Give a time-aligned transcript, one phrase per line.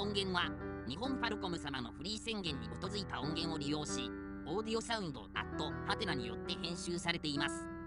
[0.00, 0.50] 音源は
[0.88, 4.10] 日本ファルコム様のフリー宣言に基づいた音源を利用し
[4.46, 7.79] オーディオサウンドアットハテナによって編集されています。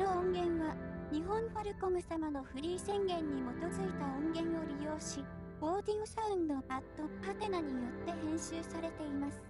[0.00, 0.74] の音源は、
[1.12, 5.22] 日本ファルコム様のフリー宣言に基づいた音源を利用し、
[5.60, 6.62] オーディオサウンドアッ
[6.96, 9.49] トハテナによって編集されています。